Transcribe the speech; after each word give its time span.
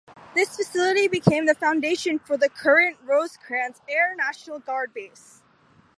This 0.33 0.55
facility 0.57 1.07
became 1.07 1.45
the 1.45 1.53
foundation 1.53 2.17
for 2.17 2.35
the 2.35 2.49
current 2.49 2.97
Rosecrans 3.05 3.81
Air 3.87 4.15
National 4.17 4.57
Guard 4.57 4.95
Base. 4.95 5.43